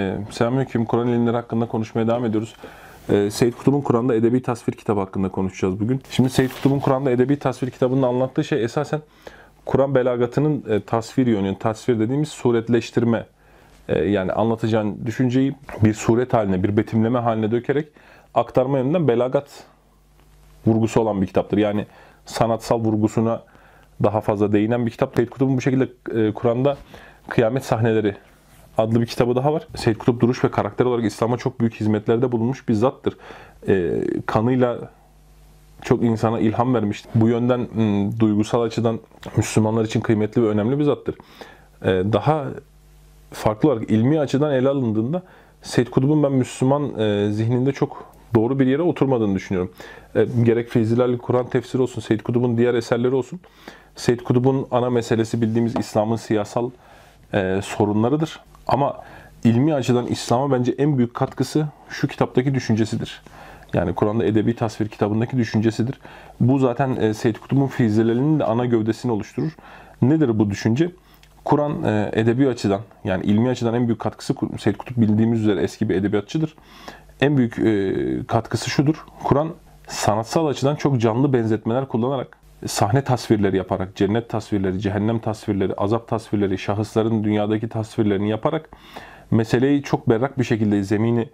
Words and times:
Ee, 0.00 0.18
Selamünaleyküm. 0.30 0.84
Kur'an 0.84 1.08
ilimleri 1.08 1.36
hakkında 1.36 1.66
konuşmaya 1.66 2.06
devam 2.06 2.24
ediyoruz. 2.24 2.54
Ee, 3.10 3.30
Seyyid 3.30 3.54
Kutub'un 3.54 3.80
Kur'an'da 3.80 4.14
Edebi 4.14 4.42
Tasvir 4.42 4.72
kitabı 4.72 5.00
hakkında 5.00 5.28
konuşacağız 5.28 5.80
bugün. 5.80 6.00
Şimdi 6.10 6.30
Seyyid 6.30 6.50
Kutub'un 6.50 6.80
Kur'an'da 6.80 7.10
Edebi 7.10 7.38
Tasvir 7.38 7.70
kitabının 7.70 8.02
anlattığı 8.02 8.44
şey 8.44 8.64
esasen 8.64 9.00
Kur'an 9.64 9.94
belagatının 9.94 10.64
e, 10.68 10.80
tasvir 10.80 11.26
yönü, 11.26 11.58
tasvir 11.58 12.00
dediğimiz 12.00 12.28
suretleştirme. 12.28 13.26
E, 13.88 13.98
yani 13.98 14.32
anlatacağın 14.32 15.06
düşünceyi 15.06 15.54
bir 15.84 15.94
suret 15.94 16.34
haline, 16.34 16.62
bir 16.62 16.76
betimleme 16.76 17.18
haline 17.18 17.50
dökerek 17.50 17.88
aktarma 18.34 18.78
yönünden 18.78 19.08
belagat 19.08 19.64
vurgusu 20.66 21.00
olan 21.00 21.22
bir 21.22 21.26
kitaptır. 21.26 21.58
Yani 21.58 21.86
sanatsal 22.26 22.80
vurgusuna 22.80 23.42
daha 24.02 24.20
fazla 24.20 24.52
değinen 24.52 24.86
bir 24.86 24.90
kitap. 24.90 25.14
Seyyid 25.14 25.30
Kutub'un 25.30 25.56
bu 25.56 25.60
şekilde 25.60 25.88
e, 26.14 26.32
Kur'an'da 26.32 26.76
kıyamet 27.28 27.64
sahneleri 27.64 28.16
adlı 28.78 29.00
bir 29.00 29.06
kitabı 29.06 29.36
daha 29.36 29.52
var. 29.52 29.68
Seyyid 29.76 29.96
Kutup 29.96 30.20
duruş 30.20 30.44
ve 30.44 30.50
karakter 30.50 30.84
olarak 30.84 31.04
İslam'a 31.04 31.36
çok 31.36 31.60
büyük 31.60 31.74
hizmetlerde 31.74 32.32
bulunmuş 32.32 32.68
bir 32.68 32.74
zattır. 32.74 33.16
E, 33.68 34.02
kanıyla 34.26 34.90
çok 35.82 36.02
insana 36.02 36.40
ilham 36.40 36.74
vermiştir. 36.74 37.10
Bu 37.14 37.28
yönden 37.28 37.60
m, 37.74 38.10
duygusal 38.20 38.62
açıdan 38.62 39.00
Müslümanlar 39.36 39.84
için 39.84 40.00
kıymetli 40.00 40.42
ve 40.42 40.46
önemli 40.46 40.78
bir 40.78 40.84
zattır. 40.84 41.14
E, 41.82 41.88
daha 41.88 42.44
farklı 43.32 43.70
olarak 43.70 43.90
ilmi 43.90 44.20
açıdan 44.20 44.52
ele 44.54 44.68
alındığında 44.68 45.22
Seyyid 45.62 45.88
Kutup'un 45.88 46.22
ben 46.22 46.32
Müslüman 46.32 46.98
e, 46.98 47.32
zihninde 47.32 47.72
çok 47.72 48.14
doğru 48.34 48.58
bir 48.58 48.66
yere 48.66 48.82
oturmadığını 48.82 49.34
düşünüyorum. 49.34 49.72
E, 50.14 50.26
gerek 50.42 50.68
Feyzilerli 50.68 51.18
Kur'an 51.18 51.46
tefsiri 51.46 51.82
olsun, 51.82 52.00
Seyyid 52.00 52.20
Kutup'un 52.20 52.58
diğer 52.58 52.74
eserleri 52.74 53.14
olsun. 53.14 53.40
Seyyid 53.96 54.20
Kutup'un 54.20 54.66
ana 54.70 54.90
meselesi 54.90 55.42
bildiğimiz 55.42 55.76
İslam'ın 55.76 56.16
siyasal 56.16 56.70
e, 57.34 57.60
sorunlarıdır. 57.62 58.40
Ama 58.66 59.00
ilmi 59.44 59.74
açıdan 59.74 60.06
İslam'a 60.06 60.58
bence 60.58 60.74
en 60.78 60.98
büyük 60.98 61.14
katkısı 61.14 61.66
şu 61.88 62.08
kitaptaki 62.08 62.54
düşüncesidir. 62.54 63.22
Yani 63.74 63.94
Kur'an'da 63.94 64.24
Edebi 64.24 64.56
Tasvir 64.56 64.88
kitabındaki 64.88 65.36
düşüncesidir. 65.36 66.00
Bu 66.40 66.58
zaten 66.58 66.96
e, 66.96 67.14
Seyyid 67.14 67.36
Kutub'un 67.36 67.66
fizilerinin 67.66 68.38
de 68.38 68.44
ana 68.44 68.64
gövdesini 68.64 69.12
oluşturur. 69.12 69.52
Nedir 70.02 70.38
bu 70.38 70.50
düşünce? 70.50 70.90
Kur'an 71.44 71.84
e, 71.84 72.10
edebi 72.12 72.48
açıdan 72.48 72.80
yani 73.04 73.24
ilmi 73.24 73.48
açıdan 73.48 73.74
en 73.74 73.86
büyük 73.86 74.00
katkısı 74.00 74.34
Seyyid 74.58 74.76
Kutup 74.76 74.96
bildiğimiz 74.96 75.40
üzere 75.40 75.60
eski 75.60 75.88
bir 75.88 75.94
edebiyatçıdır. 75.94 76.54
En 77.20 77.36
büyük 77.36 77.58
e, 77.58 78.26
katkısı 78.26 78.70
şudur. 78.70 79.04
Kur'an 79.24 79.48
sanatsal 79.88 80.46
açıdan 80.46 80.76
çok 80.76 81.00
canlı 81.00 81.32
benzetmeler 81.32 81.88
kullanarak 81.88 82.43
sahne 82.66 83.04
tasvirleri 83.04 83.56
yaparak, 83.56 83.96
cennet 83.96 84.28
tasvirleri, 84.28 84.80
cehennem 84.80 85.18
tasvirleri, 85.18 85.74
azap 85.74 86.08
tasvirleri, 86.08 86.58
şahısların 86.58 87.24
dünyadaki 87.24 87.68
tasvirlerini 87.68 88.30
yaparak 88.30 88.70
meseleyi 89.30 89.82
çok 89.82 90.08
berrak 90.08 90.38
bir 90.38 90.44
şekilde 90.44 90.82
zemini 90.82 91.28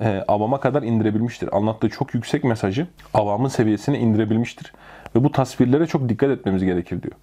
e, 0.00 0.24
avama 0.28 0.60
kadar 0.60 0.82
indirebilmiştir. 0.82 1.56
Anlattığı 1.56 1.88
çok 1.88 2.14
yüksek 2.14 2.44
mesajı 2.44 2.86
avamın 3.14 3.48
seviyesine 3.48 3.98
indirebilmiştir. 3.98 4.72
Ve 5.16 5.24
bu 5.24 5.32
tasvirlere 5.32 5.86
çok 5.86 6.08
dikkat 6.08 6.30
etmemiz 6.30 6.64
gerekir 6.64 7.02
diyor. 7.02 7.14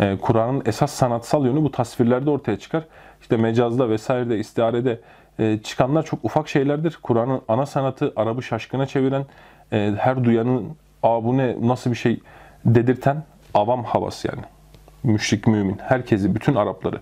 E, 0.00 0.18
Kur'an'ın 0.18 0.62
esas 0.66 0.92
sanatsal 0.92 1.46
yönü 1.46 1.62
bu 1.62 1.70
tasvirlerde 1.70 2.30
ortaya 2.30 2.58
çıkar. 2.58 2.84
İşte 3.20 3.36
mecazda 3.36 3.90
vesairede, 3.90 4.38
istiharede 4.38 5.00
e, 5.38 5.58
çıkanlar 5.58 6.04
çok 6.04 6.24
ufak 6.24 6.48
şeylerdir. 6.48 6.98
Kur'an'ın 7.02 7.40
ana 7.48 7.66
sanatı 7.66 8.12
Arap'ı 8.16 8.42
şaşkına 8.42 8.86
çeviren, 8.86 9.24
e, 9.72 9.92
her 9.98 10.24
duyanın 10.24 10.76
Aa 11.02 11.24
bu 11.24 11.36
ne, 11.36 11.56
nasıl 11.60 11.90
bir 11.90 11.96
şey 11.96 12.20
dedirten 12.74 13.24
avam 13.54 13.84
havası 13.84 14.28
yani. 14.28 14.42
Müşrik 15.02 15.46
mümin, 15.46 15.76
herkesi, 15.82 16.34
bütün 16.34 16.54
Arapları 16.54 17.00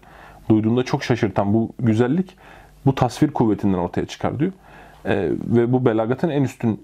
duyduğunda 0.49 0.83
çok 0.83 1.05
şaşırtan 1.05 1.55
bu 1.55 1.73
güzellik 1.79 2.37
bu 2.87 2.95
tasvir 2.95 3.31
kuvvetinden 3.31 3.79
ortaya 3.79 4.07
çıkar 4.07 4.39
diyor. 4.39 4.53
E, 5.05 5.31
ve 5.47 5.73
bu 5.73 5.85
belagatın 5.85 6.29
en 6.29 6.43
üstün 6.43 6.81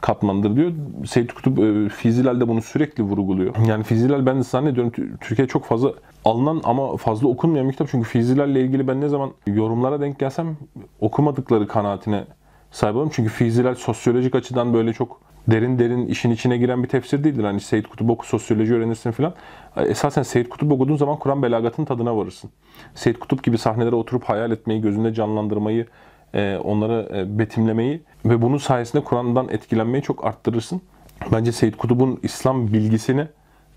katmandır 0.00 0.56
diyor. 0.56 0.72
Seyyid 1.06 1.30
Kutup 1.30 1.58
e, 1.58 1.88
Fizilal'de 1.88 2.48
bunu 2.48 2.62
sürekli 2.62 3.02
vurguluyor. 3.02 3.54
Yani 3.66 3.84
Fizilal 3.84 4.26
ben 4.26 4.38
de 4.38 4.42
zannediyorum 4.42 4.92
Türkiye 5.20 5.48
çok 5.48 5.64
fazla 5.64 5.92
alınan 6.24 6.60
ama 6.64 6.96
fazla 6.96 7.28
okunmayan 7.28 7.66
bir 7.66 7.72
kitap. 7.72 7.88
Çünkü 7.90 8.08
Fizilal 8.08 8.50
ile 8.50 8.60
ilgili 8.60 8.88
ben 8.88 9.00
ne 9.00 9.08
zaman 9.08 9.30
yorumlara 9.46 10.00
denk 10.00 10.18
gelsem 10.18 10.56
okumadıkları 11.00 11.68
kanaatine 11.68 12.24
sahip 12.70 12.96
olurum. 12.96 13.10
Çünkü 13.14 13.30
Fizilal 13.30 13.74
sosyolojik 13.74 14.34
açıdan 14.34 14.74
böyle 14.74 14.92
çok 14.92 15.20
derin 15.48 15.78
derin 15.78 16.06
işin 16.06 16.30
içine 16.30 16.56
giren 16.56 16.82
bir 16.82 16.88
tefsir 16.88 17.24
değildir. 17.24 17.44
Hani 17.44 17.60
Seyyid 17.60 17.84
Kutup 17.84 18.10
oku, 18.10 18.26
sosyoloji 18.26 18.74
öğrenirsin 18.74 19.10
filan. 19.10 19.34
Esasen 19.76 20.22
Seyyid 20.22 20.48
Kutup 20.48 20.72
okuduğun 20.72 20.96
zaman 20.96 21.18
Kur'an 21.18 21.42
belagatın 21.42 21.84
tadına 21.84 22.16
varırsın. 22.16 22.50
Seyyid 22.94 23.16
Kutup 23.16 23.44
gibi 23.44 23.58
sahnelere 23.58 23.94
oturup 23.94 24.24
hayal 24.24 24.50
etmeyi, 24.50 24.80
gözünde 24.80 25.14
canlandırmayı, 25.14 25.86
e, 26.34 26.56
onları 26.64 27.08
e, 27.14 27.38
betimlemeyi 27.38 28.02
ve 28.24 28.42
bunun 28.42 28.58
sayesinde 28.58 29.04
Kur'an'dan 29.04 29.48
etkilenmeyi 29.48 30.02
çok 30.02 30.24
arttırırsın. 30.24 30.80
Bence 31.32 31.52
Seyyid 31.52 31.74
Kutup'un 31.74 32.20
İslam 32.22 32.72
bilgisine 32.72 33.28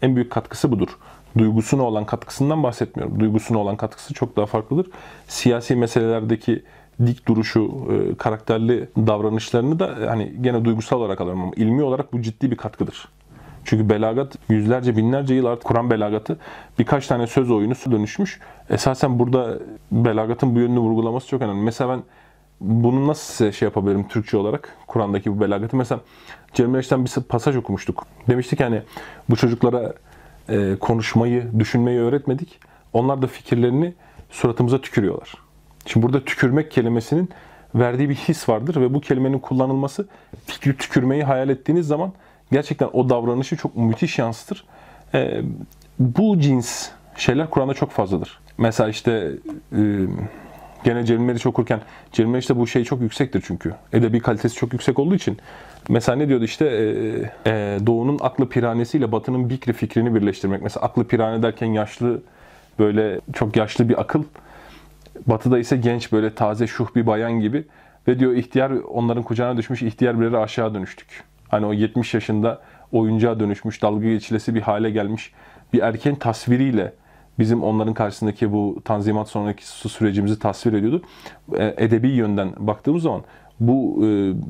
en 0.02 0.16
büyük 0.16 0.32
katkısı 0.32 0.72
budur. 0.72 0.98
Duygusuna 1.38 1.84
olan 1.84 2.06
katkısından 2.06 2.64
bahsetmiyorum. 2.64 3.20
Duygusuna 3.20 3.58
olan 3.58 3.78
katkısı 3.78 4.14
çok 4.14 4.38
daha 4.38 4.46
farklıdır. 4.46 4.88
Siyasi 5.28 5.76
meselelerdeki 5.76 6.64
dik 7.06 7.28
duruşu, 7.28 7.72
e, 7.92 8.16
karakterli 8.16 8.90
davranışlarını 8.98 9.80
da 9.80 9.98
hani 10.08 10.34
gene 10.42 10.66
duygusal 10.66 11.00
olarak 11.00 11.22
alırım 11.22 11.42
ama 11.42 11.52
ilmi 11.56 11.84
olarak 11.84 12.14
bu 12.14 12.22
ciddi 12.22 12.52
bir 12.52 12.58
katkıdır. 12.58 13.08
Çünkü 13.66 13.90
belagat 13.90 14.36
yüzlerce 14.50 14.98
binlerce 14.98 15.34
yıl 15.34 15.46
artık 15.46 15.64
Kur'an 15.64 15.92
belagatı 15.92 16.38
birkaç 16.80 17.08
tane 17.08 17.28
söz 17.28 17.52
oyunu 17.52 17.74
dönüşmüş. 17.74 18.40
Esasen 18.70 19.20
burada 19.20 19.60
belagatın 19.92 20.56
bu 20.56 20.60
yönünü 20.60 20.80
vurgulaması 20.80 21.28
çok 21.28 21.42
önemli. 21.42 21.62
Mesela 21.62 21.90
ben 21.90 22.04
bunu 22.62 23.08
nasıl 23.08 23.34
size 23.34 23.52
şey 23.52 23.66
yapabilirim 23.66 24.08
Türkçe 24.08 24.38
olarak 24.38 24.78
Kur'an'daki 24.88 25.36
bu 25.36 25.42
belagatı. 25.42 25.78
Mesela 25.78 26.02
Cemil 26.54 26.80
bir 26.80 27.22
pasaj 27.22 27.56
okumuştuk. 27.56 28.06
Demiştik 28.30 28.60
yani 28.60 28.82
bu 29.30 29.36
çocuklara 29.36 29.94
e, 30.50 30.76
konuşmayı, 30.80 31.60
düşünmeyi 31.60 32.00
öğretmedik. 32.00 32.60
Onlar 32.94 33.22
da 33.22 33.28
fikirlerini 33.28 33.94
suratımıza 34.30 34.82
tükürüyorlar. 34.82 35.47
Şimdi 35.88 36.06
burada 36.06 36.26
tükürmek 36.26 36.72
kelimesinin 36.72 37.30
verdiği 37.76 38.10
bir 38.10 38.16
his 38.16 38.50
vardır 38.50 38.82
ve 38.82 38.94
bu 38.94 39.02
kelimenin 39.02 39.40
kullanılması 39.40 40.08
fikri 40.46 40.78
tükürmeyi 40.78 41.24
hayal 41.24 41.50
ettiğiniz 41.50 41.88
zaman 41.88 42.14
gerçekten 42.52 42.90
o 42.94 43.10
davranışı 43.10 43.58
çok 43.58 43.76
müthiş 43.76 44.20
yansıtır. 44.20 44.66
E, 45.14 45.42
bu 46.00 46.40
cins 46.40 46.90
şeyler 47.18 47.50
Kur'an'da 47.50 47.74
çok 47.74 47.92
fazladır. 47.92 48.40
Mesela 48.58 48.90
işte 48.90 49.32
e, 49.72 49.80
gene 50.84 51.06
Cemil 51.06 51.26
Meriç 51.26 51.46
okurken 51.46 51.82
Cemil 52.12 52.32
Meriç'te 52.32 52.58
bu 52.58 52.68
şey 52.68 52.84
çok 52.84 53.02
yüksektir 53.02 53.44
çünkü. 53.48 53.74
Edebi 53.94 54.20
kalitesi 54.20 54.56
çok 54.56 54.74
yüksek 54.74 55.00
olduğu 55.00 55.16
için. 55.16 55.38
Mesela 55.90 56.16
ne 56.16 56.28
diyordu 56.30 56.44
işte 56.44 56.66
e, 56.66 57.52
e, 57.52 57.80
Doğu'nun 57.86 58.18
aklı 58.22 58.50
piranesiyle 58.50 59.12
Batı'nın 59.12 59.50
bikri 59.50 59.74
fikrini 59.74 60.16
birleştirmek. 60.16 60.62
Mesela 60.62 60.86
aklı 60.86 61.08
pirane 61.08 61.44
derken 61.44 61.68
yaşlı 61.68 62.22
böyle 62.80 63.20
çok 63.34 63.56
yaşlı 63.56 63.90
bir 63.90 64.02
akıl. 64.02 64.24
Batı'da 65.28 65.60
ise 65.60 65.78
genç 65.78 66.12
böyle 66.12 66.36
taze 66.36 66.68
şuh 66.68 66.96
bir 66.96 67.08
bayan 67.08 67.40
gibi. 67.40 67.66
Ve 68.08 68.20
diyor 68.20 68.34
ihtiyar 68.34 68.72
onların 68.72 69.24
kucağına 69.24 69.58
düşmüş 69.58 69.82
ihtiyar 69.82 70.20
birer 70.20 70.34
aşağı 70.34 70.74
dönüştük. 70.74 71.24
Hani 71.48 71.66
o 71.66 71.74
70 71.74 72.14
yaşında 72.14 72.62
oyuncağa 72.92 73.40
dönüşmüş, 73.40 73.82
dalga 73.82 74.08
geçilesi 74.08 74.56
bir 74.56 74.62
hale 74.62 74.90
gelmiş 74.90 75.34
bir 75.74 75.80
erken 75.80 76.16
tasviriyle 76.16 76.94
bizim 77.40 77.64
onların 77.64 77.94
karşısındaki 77.94 78.52
bu 78.52 78.82
tanzimat 78.86 79.30
sonraki 79.30 79.68
sürecimizi 79.68 80.40
tasvir 80.40 80.74
ediyordu. 80.74 81.02
E, 81.58 81.74
edebi 81.78 82.08
yönden 82.08 82.54
baktığımız 82.58 83.04
zaman 83.04 83.24
bu 83.60 84.00
e, 84.04 84.06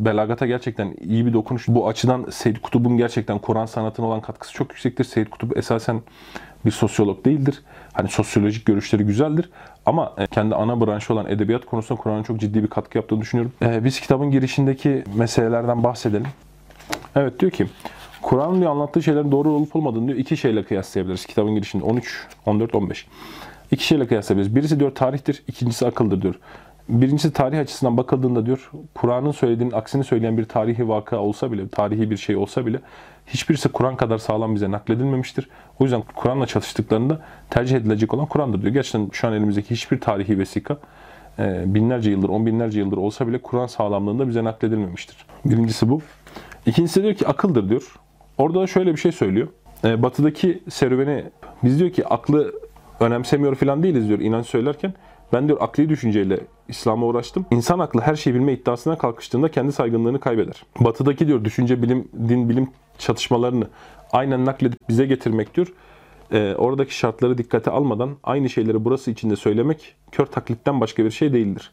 belagata 0.05 0.47
gerçekten 0.47 0.95
iyi 1.01 1.25
bir 1.25 1.33
dokunuş. 1.33 1.67
Bu 1.67 1.87
açıdan 1.87 2.25
Seyyid 2.31 2.57
Kutub'un 2.57 2.97
gerçekten 2.97 3.39
Kur'an 3.39 3.65
sanatına 3.65 4.05
olan 4.05 4.21
katkısı 4.21 4.53
çok 4.53 4.71
yüksektir. 4.71 5.03
Seyyid 5.03 5.27
Kutup 5.27 5.57
esasen 5.57 6.01
bir 6.65 6.71
sosyolog 6.71 7.25
değildir. 7.25 7.61
Hani 7.93 8.09
sosyolojik 8.09 8.65
görüşleri 8.65 9.03
güzeldir. 9.03 9.49
Ama 9.85 10.13
e, 10.17 10.27
kendi 10.27 10.55
ana 10.55 10.85
branşı 10.85 11.13
olan 11.13 11.27
edebiyat 11.29 11.65
konusunda 11.65 12.01
Kur'an'ın 12.01 12.23
çok 12.23 12.39
ciddi 12.39 12.63
bir 12.63 12.67
katkı 12.67 12.97
yaptığını 12.97 13.21
düşünüyorum. 13.21 13.53
E, 13.61 13.83
biz 13.83 13.99
kitabın 13.99 14.31
girişindeki 14.31 15.03
meselelerden 15.15 15.83
bahsedelim. 15.83 16.27
Evet 17.15 17.39
diyor 17.39 17.51
ki 17.51 17.67
Kur'an'ın 18.21 18.59
diyor 18.61 18.71
anlattığı 18.71 19.03
şeylerin 19.03 19.31
doğru 19.31 19.49
olup 19.49 19.75
olmadığını 19.75 20.07
diyor 20.07 20.19
iki 20.19 20.37
şeyle 20.37 20.63
kıyaslayabiliriz. 20.63 21.25
Kitabın 21.25 21.55
girişinde 21.55 21.83
13, 21.83 22.27
14, 22.45 22.75
15. 22.75 23.07
İki 23.71 23.87
şeyle 23.87 24.07
kıyaslayabiliriz. 24.07 24.55
Birisi 24.55 24.79
diyor 24.79 24.95
tarihtir, 24.95 25.43
ikincisi 25.47 25.87
akıldır 25.87 26.21
diyor. 26.21 26.35
Birincisi 26.89 27.33
tarih 27.33 27.59
açısından 27.59 27.97
bakıldığında 27.97 28.45
diyor 28.45 28.71
Kur'an'ın 28.95 29.31
söylediğinin 29.31 29.73
aksini 29.73 30.03
söyleyen 30.03 30.37
bir 30.37 30.45
tarihi 30.45 30.89
vaka 30.89 31.17
olsa 31.17 31.51
bile, 31.51 31.67
tarihi 31.67 32.11
bir 32.11 32.17
şey 32.17 32.35
olsa 32.35 32.65
bile 32.65 32.79
hiçbirisi 33.27 33.69
Kur'an 33.69 33.95
kadar 33.95 34.17
sağlam 34.17 34.55
bize 34.55 34.71
nakledilmemiştir. 34.71 35.49
O 35.79 35.83
yüzden 35.83 36.03
Kur'an'la 36.15 36.45
çalıştıklarında 36.45 37.21
tercih 37.49 37.77
edilecek 37.77 38.13
olan 38.13 38.25
Kur'an'dır 38.25 38.61
diyor. 38.61 38.73
Gerçekten 38.73 39.09
şu 39.11 39.27
an 39.27 39.33
elimizdeki 39.33 39.75
hiçbir 39.75 39.99
tarihi 39.99 40.39
vesika 40.39 40.77
e, 41.39 41.63
binlerce 41.65 42.11
yıldır, 42.11 42.29
on 42.29 42.45
binlerce 42.45 42.79
yıldır 42.79 42.97
olsa 42.97 43.27
bile 43.27 43.37
Kur'an 43.37 43.67
sağlamlığında 43.67 44.27
bize 44.27 44.43
nakledilmemiştir. 44.43 45.17
Birincisi 45.45 45.89
bu. 45.89 46.01
İkincisi 46.65 47.03
diyor 47.03 47.13
ki 47.13 47.27
akıldır 47.27 47.69
diyor. 47.69 47.95
Orada 48.37 48.61
da 48.61 48.67
şöyle 48.67 48.91
bir 48.91 48.99
şey 48.99 49.11
söylüyor. 49.11 49.47
E, 49.83 50.03
batı'daki 50.03 50.63
serüveni 50.69 51.23
biz 51.63 51.79
diyor 51.79 51.91
ki 51.91 52.07
aklı 52.07 52.53
önemsemiyor 52.99 53.55
falan 53.55 53.83
değiliz 53.83 54.07
diyor 54.07 54.19
inanç 54.19 54.45
söylerken. 54.45 54.93
Ben 55.33 55.47
diyor 55.47 55.57
akli 55.61 55.89
düşünceyle 55.89 56.39
İslam'a 56.67 57.05
uğraştım. 57.05 57.45
İnsan 57.51 57.79
aklı 57.79 58.01
her 58.01 58.15
şeyi 58.15 58.33
bilme 58.33 58.53
iddiasına 58.53 58.97
kalkıştığında 58.97 59.51
kendi 59.51 59.71
saygınlığını 59.71 60.19
kaybeder. 60.19 60.63
Batı'daki 60.79 61.27
diyor 61.27 61.45
düşünce 61.45 61.81
bilim, 61.81 62.07
din 62.29 62.49
bilim 62.49 62.69
çatışmalarını 62.97 63.67
aynen 64.11 64.45
nakledip 64.45 64.89
bize 64.89 65.05
getirmek 65.05 65.55
diyor. 65.55 65.73
E, 66.31 66.55
oradaki 66.57 66.97
şartları 66.97 67.37
dikkate 67.37 67.71
almadan 67.71 68.09
aynı 68.23 68.49
şeyleri 68.49 68.85
burası 68.85 69.11
içinde 69.11 69.35
söylemek 69.35 69.95
kör 70.11 70.25
taklitten 70.25 70.81
başka 70.81 71.05
bir 71.05 71.11
şey 71.11 71.33
değildir. 71.33 71.71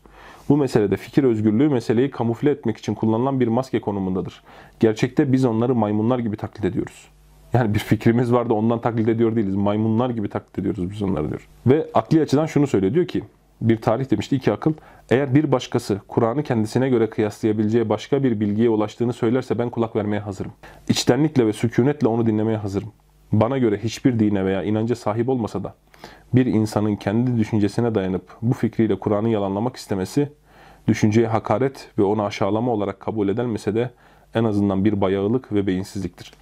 Bu 0.49 0.57
meselede 0.57 0.97
fikir 0.97 1.25
özgürlüğü 1.25 1.69
meseleyi 1.69 2.11
kamufle 2.11 2.51
etmek 2.51 2.77
için 2.77 2.95
kullanılan 2.95 3.41
bir 3.41 3.49
maske 3.49 3.81
konumundadır. 3.81 4.43
Gerçekte 4.81 5.33
biz 5.33 5.45
onları 5.45 5.75
maymunlar 5.75 6.19
gibi 6.19 6.37
taklit 6.37 6.65
ediyoruz. 6.65 7.09
Yani 7.53 7.75
bir 7.75 7.79
fikrimiz 7.79 8.33
var 8.33 8.49
da 8.49 8.55
ondan 8.55 8.81
taklit 8.81 9.09
ediyor 9.09 9.37
değiliz. 9.37 9.55
Maymunlar 9.55 10.11
gibi 10.11 10.29
taklit 10.29 10.59
ediyoruz 10.59 10.91
biz 10.91 11.03
onları 11.03 11.29
diyor. 11.29 11.49
Ve 11.67 11.87
akli 11.95 12.23
açıdan 12.23 12.47
şunu 12.47 12.67
söylüyor. 12.67 12.95
Diyor 12.95 13.07
ki 13.07 13.23
bir 13.69 13.77
tarih 13.77 14.11
demişti 14.11 14.37
iki 14.37 14.53
akıl. 14.53 14.73
Eğer 15.11 15.35
bir 15.35 15.53
başkası 15.53 16.01
Kur'an'ı 16.09 16.43
kendisine 16.43 16.89
göre 16.89 17.11
kıyaslayabileceği 17.11 17.89
başka 17.89 18.23
bir 18.23 18.41
bilgiye 18.41 18.71
ulaştığını 18.71 19.13
söylerse 19.13 19.59
ben 19.59 19.71
kulak 19.71 19.97
vermeye 19.97 20.21
hazırım. 20.21 20.53
İçtenlikle 20.89 21.47
ve 21.47 21.53
sükunetle 21.53 22.09
onu 22.09 22.27
dinlemeye 22.27 22.59
hazırım. 22.59 22.93
Bana 23.33 23.59
göre 23.59 23.79
hiçbir 23.79 24.19
dine 24.19 24.45
veya 24.45 24.63
inanca 24.63 24.97
sahip 24.97 25.29
olmasa 25.29 25.65
da 25.65 25.75
bir 26.35 26.47
insanın 26.47 26.97
kendi 26.97 27.39
düşüncesine 27.39 27.95
dayanıp 27.95 28.37
bu 28.43 28.55
fikriyle 28.55 28.99
Kur'an'ı 28.99 29.29
yalanlamak 29.29 29.77
istemesi, 29.77 30.29
düşünceye 30.89 31.27
hakaret 31.27 31.89
ve 31.99 32.03
onu 32.03 32.23
aşağılama 32.23 32.73
olarak 32.73 33.01
kabul 33.01 33.29
edilmese 33.29 33.75
de 33.75 33.91
en 34.35 34.45
azından 34.45 34.85
bir 34.85 35.01
bayağılık 35.01 35.53
ve 35.53 35.67
beyinsizliktir. 35.67 36.33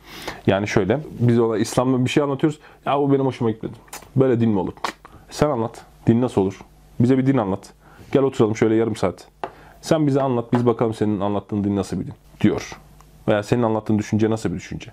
Yani 0.46 0.68
şöyle, 0.68 1.00
biz 1.20 1.38
ona 1.38 1.58
İslam'da 1.58 2.04
bir 2.04 2.10
şey 2.10 2.22
anlatıyoruz. 2.22 2.60
Ya 2.86 2.98
bu 2.98 3.12
benim 3.12 3.26
hoşuma 3.26 3.50
gitmedi. 3.50 3.72
Böyle 4.16 4.40
din 4.40 4.50
mi 4.50 4.58
olur? 4.58 4.72
Sen 5.30 5.50
anlat. 5.50 5.84
Din 6.06 6.20
nasıl 6.20 6.40
olur? 6.40 6.60
Bize 7.00 7.18
bir 7.18 7.26
din 7.26 7.36
anlat. 7.36 7.72
Gel 8.12 8.22
oturalım 8.22 8.56
şöyle 8.56 8.74
yarım 8.74 8.96
saat. 8.96 9.28
Sen 9.80 10.06
bize 10.06 10.22
anlat, 10.22 10.52
biz 10.52 10.66
bakalım 10.66 10.94
senin 10.94 11.20
anlattığın 11.20 11.64
din 11.64 11.76
nasıl 11.76 12.00
bir 12.00 12.06
din 12.06 12.14
diyor. 12.40 12.78
Veya 13.28 13.42
senin 13.42 13.62
anlattığın 13.62 13.98
düşünce 13.98 14.30
nasıl 14.30 14.50
bir 14.50 14.54
düşünce. 14.54 14.92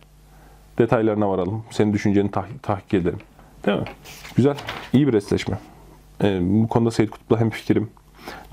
Detaylarına 0.78 1.30
varalım. 1.30 1.64
Senin 1.72 1.94
düşünceni 1.94 2.32
tah 2.32 2.46
tahkik 2.62 2.94
edelim. 2.94 3.20
Değil 3.66 3.80
mi? 3.80 3.86
Güzel. 4.36 4.58
İyi 4.94 5.08
bir 5.08 5.14
resleşme. 5.14 5.60
Ee, 6.24 6.40
bu 6.42 6.68
konuda 6.68 6.92
Seyyid 6.92 7.10
Kutup'la 7.10 7.40
hem 7.40 7.50
fikrim. 7.50 7.90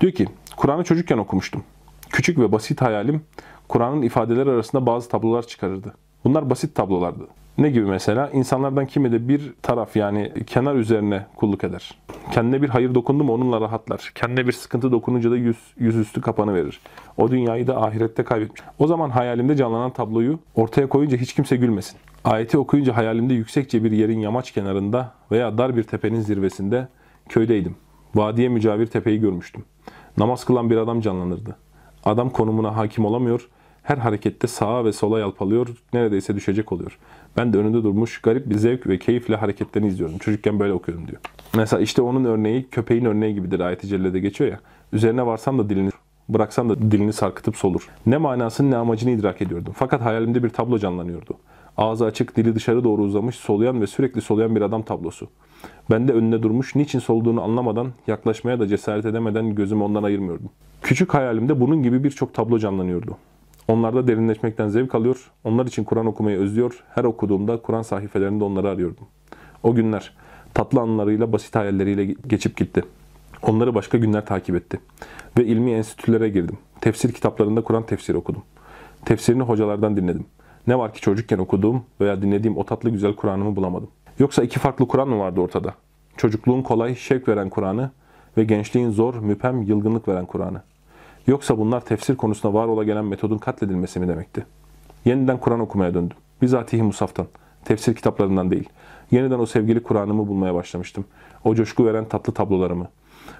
Diyor 0.01 0.13
ki, 0.13 0.27
Kur'an'ı 0.57 0.83
çocukken 0.83 1.17
okumuştum. 1.17 1.63
Küçük 2.09 2.39
ve 2.39 2.51
basit 2.51 2.81
hayalim, 2.81 3.21
Kur'an'ın 3.67 4.01
ifadeleri 4.01 4.49
arasında 4.49 4.85
bazı 4.85 5.09
tablolar 5.09 5.47
çıkarırdı. 5.47 5.93
Bunlar 6.23 6.49
basit 6.49 6.75
tablolardı. 6.75 7.27
Ne 7.57 7.69
gibi 7.69 7.85
mesela? 7.85 8.29
İnsanlardan 8.29 8.85
kimi 8.85 9.11
de 9.11 9.27
bir 9.27 9.53
taraf 9.61 9.95
yani 9.95 10.31
kenar 10.47 10.75
üzerine 10.75 11.25
kulluk 11.35 11.63
eder. 11.63 11.97
Kendine 12.31 12.61
bir 12.61 12.69
hayır 12.69 12.95
dokundu 12.95 13.23
mu 13.23 13.33
onunla 13.33 13.61
rahatlar. 13.61 14.11
Kendine 14.15 14.47
bir 14.47 14.51
sıkıntı 14.51 14.91
dokununca 14.91 15.31
da 15.31 15.37
yüz, 15.37 15.57
yüzüstü 15.79 16.21
kapanı 16.21 16.53
verir. 16.53 16.81
O 17.17 17.31
dünyayı 17.31 17.67
da 17.67 17.81
ahirette 17.81 18.23
kaybetmiş. 18.23 18.61
O 18.79 18.87
zaman 18.87 19.09
hayalimde 19.09 19.55
canlanan 19.55 19.91
tabloyu 19.91 20.39
ortaya 20.55 20.89
koyunca 20.89 21.17
hiç 21.17 21.33
kimse 21.33 21.55
gülmesin. 21.55 21.97
Ayeti 22.23 22.57
okuyunca 22.57 22.97
hayalimde 22.97 23.33
yüksekçe 23.33 23.83
bir 23.83 23.91
yerin 23.91 24.19
yamaç 24.19 24.51
kenarında 24.51 25.13
veya 25.31 25.57
dar 25.57 25.75
bir 25.75 25.83
tepenin 25.83 26.21
zirvesinde 26.21 26.87
köydeydim. 27.29 27.75
Vadiye 28.15 28.49
mücavir 28.49 28.87
tepeyi 28.87 29.19
görmüştüm. 29.19 29.63
Namaz 30.17 30.45
kılan 30.45 30.69
bir 30.69 30.77
adam 30.77 31.01
canlanırdı. 31.01 31.55
Adam 32.05 32.29
konumuna 32.29 32.75
hakim 32.75 33.05
olamıyor, 33.05 33.49
her 33.87 33.97
harekette 33.97 34.47
sağa 34.47 34.85
ve 34.85 34.93
sola 34.93 35.19
yalpalıyor, 35.19 35.67
neredeyse 35.93 36.35
düşecek 36.35 36.71
oluyor. 36.71 36.97
Ben 37.37 37.53
de 37.53 37.57
önünde 37.57 37.83
durmuş 37.83 38.21
garip 38.21 38.49
bir 38.49 38.55
zevk 38.55 38.87
ve 38.87 38.99
keyifle 38.99 39.35
hareketlerini 39.35 39.87
izliyorum. 39.87 40.17
Çocukken 40.17 40.59
böyle 40.59 40.73
okuyorum 40.73 41.07
diyor. 41.07 41.21
Mesela 41.55 41.81
işte 41.81 42.01
onun 42.01 42.25
örneği 42.25 42.67
köpeğin 42.71 43.05
örneği 43.05 43.35
gibidir 43.35 43.59
ayet-i 43.59 43.87
cellede 43.87 44.19
geçiyor 44.19 44.51
ya. 44.51 44.59
Üzerine 44.93 45.25
varsam 45.25 45.59
da 45.59 45.69
dilini 45.69 45.89
bıraksam 46.29 46.69
da 46.69 46.91
dilini 46.91 47.13
sarkıtıp 47.13 47.55
solur. 47.55 47.89
Ne 48.05 48.17
manasını 48.17 48.71
ne 48.71 48.77
amacını 48.77 49.11
idrak 49.11 49.41
ediyordum. 49.41 49.73
Fakat 49.77 50.01
hayalimde 50.01 50.43
bir 50.43 50.49
tablo 50.49 50.77
canlanıyordu. 50.79 51.33
Ağzı 51.77 52.05
açık, 52.05 52.37
dili 52.37 52.55
dışarı 52.55 52.83
doğru 52.83 53.01
uzamış, 53.01 53.35
soluyan 53.35 53.81
ve 53.81 53.87
sürekli 53.87 54.21
soluyan 54.21 54.55
bir 54.55 54.61
adam 54.61 54.83
tablosu. 54.83 55.27
Ben 55.89 56.07
de 56.07 56.13
önüne 56.13 56.43
durmuş, 56.43 56.75
niçin 56.75 56.99
soluduğunu 56.99 57.41
anlamadan, 57.41 57.87
yaklaşmaya 58.07 58.59
da 58.59 58.67
cesaret 58.67 59.05
edemeden 59.05 59.55
gözümü 59.55 59.83
ondan 59.83 60.03
ayırmıyordum. 60.03 60.49
Küçük 60.81 61.13
hayalimde 61.13 61.59
bunun 61.59 61.83
gibi 61.83 62.03
birçok 62.03 62.33
tablo 62.33 62.59
canlanıyordu. 62.59 63.17
Onlarda 63.67 64.07
derinleşmekten 64.07 64.67
zevk 64.67 64.95
alıyor, 64.95 65.31
onlar 65.43 65.65
için 65.65 65.83
Kur'an 65.83 66.05
okumayı 66.05 66.37
özlüyor, 66.37 66.83
her 66.95 67.03
okuduğumda 67.03 67.61
Kur'an 67.61 67.81
sayfelerinde 67.81 68.43
onları 68.43 68.69
arıyordum. 68.69 69.07
O 69.63 69.75
günler 69.75 70.13
tatlı 70.53 70.81
anılarıyla, 70.81 71.31
basit 71.31 71.55
hayalleriyle 71.55 72.05
geçip 72.27 72.57
gitti. 72.57 72.83
Onları 73.41 73.75
başka 73.75 73.97
günler 73.97 74.25
takip 74.25 74.55
etti. 74.55 74.79
Ve 75.37 75.45
ilmi 75.45 75.71
enstitülere 75.71 76.29
girdim. 76.29 76.57
Tefsir 76.81 77.11
kitaplarında 77.11 77.63
Kur'an 77.63 77.83
tefsiri 77.83 78.17
okudum. 78.17 78.43
Tefsirini 79.05 79.43
hocalardan 79.43 79.97
dinledim. 79.97 80.25
Ne 80.67 80.79
var 80.79 80.93
ki 80.93 81.01
çocukken 81.01 81.37
okuduğum 81.37 81.83
veya 82.01 82.21
dinlediğim 82.21 82.57
o 82.57 82.63
tatlı 82.63 82.89
güzel 82.89 83.15
Kur'an'ımı 83.15 83.55
bulamadım. 83.55 83.89
Yoksa 84.19 84.43
iki 84.43 84.59
farklı 84.59 84.87
Kur'an 84.87 85.09
mı 85.09 85.19
vardı 85.19 85.41
ortada? 85.41 85.73
Çocukluğun 86.17 86.61
kolay, 86.61 86.95
şevk 86.95 87.27
veren 87.27 87.49
Kur'an'ı 87.49 87.91
ve 88.37 88.43
gençliğin 88.43 88.89
zor, 88.89 89.15
müpem, 89.15 89.61
yılgınlık 89.61 90.07
veren 90.07 90.25
Kur'an'ı. 90.25 90.61
Yoksa 91.27 91.57
bunlar 91.57 91.85
tefsir 91.85 92.15
konusunda 92.15 92.53
var 92.53 92.67
ola 92.67 92.83
gelen 92.83 93.05
metodun 93.05 93.37
katledilmesi 93.37 93.99
mi 93.99 94.07
demekti? 94.07 94.45
Yeniden 95.05 95.37
Kur'an 95.37 95.59
okumaya 95.59 95.93
döndüm. 95.93 96.17
Bizatihi 96.41 96.83
Musaf'tan, 96.83 97.27
tefsir 97.65 97.95
kitaplarından 97.95 98.51
değil. 98.51 98.69
Yeniden 99.11 99.39
o 99.39 99.45
sevgili 99.45 99.83
Kur'an'ımı 99.83 100.27
bulmaya 100.27 100.55
başlamıştım. 100.55 101.05
O 101.43 101.55
coşku 101.55 101.85
veren 101.85 102.05
tatlı 102.05 102.33
tablolarımı. 102.33 102.87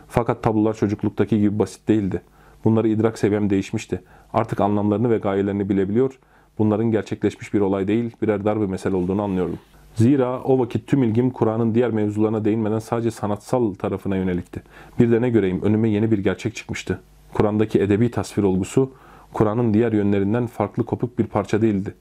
Fakat 0.07 0.43
tablolar 0.43 0.73
çocukluktaki 0.73 1.39
gibi 1.39 1.59
basit 1.59 1.87
değildi. 1.87 2.21
Bunları 2.65 2.87
idrak 2.87 3.19
seviyem 3.19 3.49
değişmişti. 3.49 4.01
Artık 4.33 4.61
anlamlarını 4.61 5.09
ve 5.09 5.17
gayelerini 5.17 5.69
bilebiliyor, 5.69 6.19
bunların 6.57 6.91
gerçekleşmiş 6.91 7.53
bir 7.53 7.59
olay 7.59 7.87
değil, 7.87 8.15
birer 8.21 8.45
dar 8.45 8.61
bir 8.61 8.65
mesele 8.65 8.95
olduğunu 8.95 9.21
anlıyordum. 9.21 9.59
Zira 9.95 10.41
o 10.43 10.59
vakit 10.59 10.87
tüm 10.87 11.03
ilgim 11.03 11.29
Kur'an'ın 11.29 11.75
diğer 11.75 11.91
mevzularına 11.91 12.45
değinmeden 12.45 12.79
sadece 12.79 13.11
sanatsal 13.11 13.73
tarafına 13.73 14.15
yönelikti. 14.15 14.61
Bir 14.99 15.11
de 15.11 15.21
ne 15.21 15.29
göreyim 15.29 15.61
önüme 15.61 15.89
yeni 15.89 16.11
bir 16.11 16.17
gerçek 16.17 16.55
çıkmıştı. 16.55 16.99
Kur'an'daki 17.37 17.79
edebi 17.79 18.11
tasvir 18.11 18.43
olgusu, 18.43 18.91
Kur'an'ın 19.33 19.73
diğer 19.73 19.91
yönlerinden 19.91 20.47
farklı 20.47 20.85
kopuk 20.85 21.19
bir 21.19 21.25
parça 21.25 21.61
değildi. 21.61 21.93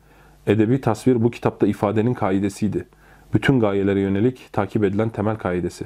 Edebi 0.46 0.80
tasvir 0.80 1.22
bu 1.22 1.30
kitapta 1.30 1.66
ifadenin 1.66 2.14
kaidesiydi. 2.14 2.88
Bütün 3.34 3.60
gayelere 3.60 4.00
yönelik 4.00 4.52
takip 4.52 4.84
edilen 4.84 5.08
temel 5.08 5.36
kaidesi. 5.36 5.84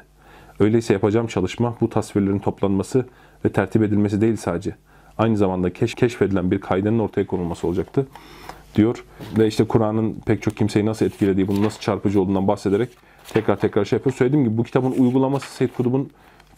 Öyleyse 0.60 0.92
yapacağım 0.92 1.26
çalışma 1.26 1.76
bu 1.80 1.88
tasvirlerin 1.88 2.38
toplanması 2.38 3.06
ve 3.44 3.48
tertip 3.48 3.82
edilmesi 3.82 4.20
değil 4.20 4.36
sadece. 4.36 4.76
Aynı 5.18 5.36
zamanda 5.36 5.72
keş 5.72 5.94
keşfedilen 5.94 6.50
bir 6.50 6.60
kaidenin 6.60 6.98
ortaya 6.98 7.26
konulması 7.26 7.66
olacaktı 7.66 8.06
diyor. 8.74 9.04
Ve 9.38 9.46
işte 9.46 9.64
Kur'an'ın 9.64 10.16
pek 10.26 10.42
çok 10.42 10.56
kimseyi 10.56 10.86
nasıl 10.86 11.06
etkilediği, 11.06 11.48
bunun 11.48 11.62
nasıl 11.62 11.80
çarpıcı 11.80 12.20
olduğundan 12.20 12.48
bahsederek 12.48 12.88
tekrar 13.32 13.56
tekrar 13.56 13.84
şey 13.84 13.96
yapıyor. 13.96 14.16
Söylediğim 14.16 14.44
gibi 14.44 14.56
bu 14.58 14.64
kitabın 14.64 14.92
uygulaması 14.92 15.50
Seyyid 15.50 15.72
Kutub'un 15.76 16.10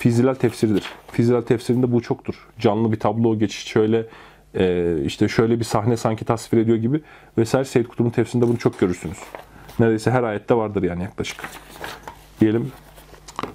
Fizilal 0.03 0.35
tefsiridir. 0.35 0.85
Fizilal 1.13 1.41
tefsirinde 1.41 1.93
bu 1.93 2.03
çoktur. 2.03 2.35
Canlı 2.59 2.93
bir 2.93 3.01
tablo 3.01 3.39
geçiş 3.39 3.65
şöyle 3.65 4.07
e, 4.55 4.97
işte 5.05 5.29
şöyle 5.29 5.59
bir 5.59 5.65
sahne 5.65 5.97
sanki 5.97 6.25
tasvir 6.25 6.59
ediyor 6.59 6.77
gibi 6.77 7.01
vesaire 7.39 7.65
Seyyid 7.65 7.87
Kutub'un 7.87 8.11
tefsirinde 8.11 8.49
bunu 8.49 8.59
çok 8.59 8.81
görürsünüz. 8.81 9.19
Neredeyse 9.79 10.11
her 10.11 10.23
ayette 10.23 10.55
vardır 10.55 10.83
yani 10.83 11.03
yaklaşık. 11.03 11.45
Diyelim. 12.41 12.73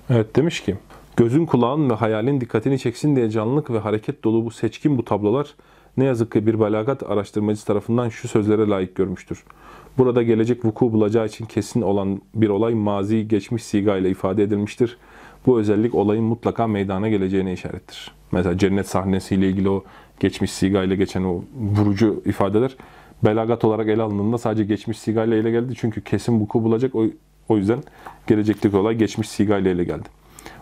Evet 0.10 0.36
demiş 0.36 0.64
ki 0.64 0.76
Gözün 1.18 1.46
kulağın 1.46 1.90
ve 1.90 1.94
hayalin 1.94 2.42
dikkatini 2.42 2.80
çeksin 2.80 3.16
diye 3.16 3.30
canlılık 3.30 3.70
ve 3.70 3.80
hareket 3.80 4.24
dolu 4.24 4.46
bu 4.46 4.52
seçkin 4.52 4.98
bu 4.98 5.06
tablolar 5.06 5.56
ne 5.98 6.06
yazık 6.06 6.32
ki 6.32 6.48
bir 6.48 6.60
belagat 6.60 7.04
araştırmacı 7.04 7.66
tarafından 7.66 8.10
şu 8.10 8.28
sözlere 8.28 8.68
layık 8.68 8.96
görmüştür. 8.96 9.44
Burada 9.98 10.24
gelecek 10.24 10.66
vuku 10.66 10.94
bulacağı 10.94 11.26
için 11.26 11.46
kesin 11.46 11.82
olan 11.82 12.22
bir 12.36 12.50
olay 12.50 12.74
mazi 12.74 13.28
geçmiş 13.28 13.64
siga 13.64 13.98
ile 13.98 14.10
ifade 14.10 14.44
edilmiştir. 14.44 14.98
Bu 15.48 15.60
özellik 15.60 15.96
olayın 15.96 16.24
mutlaka 16.24 16.68
meydana 16.68 17.10
geleceğine 17.10 17.54
işarettir. 17.54 18.12
Mesela 18.32 18.58
cennet 18.58 18.88
sahnesiyle 18.88 19.50
ilgili 19.50 19.70
o 19.70 19.84
geçmiş 20.20 20.52
siga 20.52 20.84
ile 20.84 20.96
geçen 20.96 21.24
o 21.24 21.44
vurucu 21.56 22.22
ifadeler 22.26 22.76
belagat 23.24 23.64
olarak 23.66 23.88
ele 23.88 24.02
alındığında 24.02 24.38
sadece 24.38 24.64
geçmiş 24.64 25.00
siga 25.00 25.24
ile 25.24 25.38
ele 25.38 25.52
geldi. 25.52 25.74
Çünkü 25.78 26.02
kesin 26.02 26.40
vuku 26.40 26.64
bulacak 26.64 26.96
o, 26.96 27.06
o 27.50 27.58
yüzden 27.58 27.80
gelecekteki 28.28 28.78
olay 28.78 28.96
geçmiş 28.96 29.30
siga 29.30 29.58
ile 29.58 29.72
ele 29.72 29.84
geldi. 29.84 30.10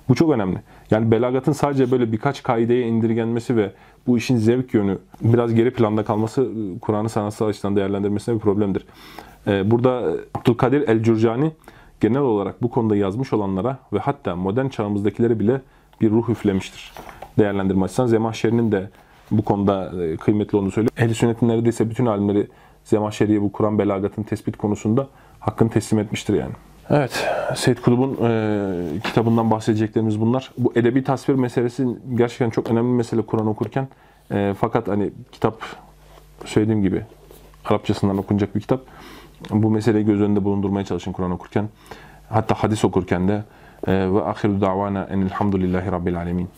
Bu 0.09 0.15
çok 0.15 0.31
önemli. 0.31 0.57
Yani 0.91 1.11
belagatın 1.11 1.51
sadece 1.51 1.91
böyle 1.91 2.11
birkaç 2.11 2.43
kaideye 2.43 2.87
indirgenmesi 2.87 3.57
ve 3.57 3.71
bu 4.07 4.17
işin 4.17 4.37
zevk 4.37 4.73
yönü 4.73 4.97
biraz 5.21 5.53
geri 5.53 5.71
planda 5.71 6.03
kalması 6.05 6.49
Kur'an'ı 6.81 7.09
sanatsal 7.09 7.47
açıdan 7.47 7.75
değerlendirmesine 7.75 8.35
bir 8.35 8.39
problemdir. 8.39 8.85
Ee, 9.47 9.71
burada 9.71 10.13
Abdülkadir 10.33 10.87
El-Cürcani 10.87 11.51
genel 12.07 12.21
olarak 12.21 12.61
bu 12.61 12.69
konuda 12.69 12.95
yazmış 12.95 13.33
olanlara 13.33 13.77
ve 13.93 13.99
hatta 13.99 14.35
modern 14.35 14.67
çağımızdakileri 14.67 15.39
bile 15.39 15.61
bir 16.01 16.11
ruh 16.11 16.29
üflemiştir. 16.29 16.93
Değerlendirme 17.39 17.85
açısından 17.85 18.07
Zemahşeri'nin 18.07 18.71
de 18.71 18.89
bu 19.31 19.41
konuda 19.41 20.03
e, 20.03 20.17
kıymetli 20.17 20.57
olduğunu 20.57 20.71
söylüyor. 20.71 20.91
Ehl-i 20.97 21.15
sünnetin 21.15 21.47
neredeyse 21.47 21.89
bütün 21.89 22.05
alimleri 22.05 22.47
Zemahşeri'ye 22.83 23.41
bu 23.41 23.51
Kur'an 23.51 23.79
belagatın 23.79 24.23
tespit 24.23 24.57
konusunda 24.57 25.07
hakkını 25.39 25.69
teslim 25.69 25.99
etmiştir 25.99 26.33
yani. 26.33 26.53
Evet, 26.89 27.27
Seyyid 27.55 27.77
Kutub'un 27.77 28.17
e, 28.29 28.99
kitabından 29.03 29.51
bahsedeceklerimiz 29.51 30.21
bunlar. 30.21 30.51
Bu 30.57 30.73
edebi 30.75 31.03
tasvir 31.03 31.35
meselesi 31.35 31.87
gerçekten 32.15 32.49
çok 32.49 32.69
önemli 32.71 32.87
bir 32.87 32.97
mesele 32.97 33.21
Kur'an 33.21 33.47
okurken. 33.47 33.87
E, 34.31 34.55
fakat 34.59 34.87
hani 34.87 35.11
kitap 35.31 35.57
söylediğim 36.45 36.81
gibi 36.81 37.01
Arapçasından 37.65 38.17
okunacak 38.17 38.55
bir 38.55 38.61
kitap. 38.61 38.81
Bu 39.49 39.69
meseleyi 39.69 40.05
göz 40.05 40.21
önünde 40.21 40.43
bulundurmaya 40.43 40.85
çalışın 40.85 41.11
Kur'an 41.11 41.31
okurken. 41.31 41.69
Hatta 42.29 42.55
hadis 42.55 42.85
okurken 42.85 43.27
de. 43.27 43.43
Ve 43.87 44.23
ahiru 44.23 44.61
davana 44.61 45.03
enilhamdülillahi 45.03 45.91
rabbil 45.91 46.17
alemin. 46.17 46.49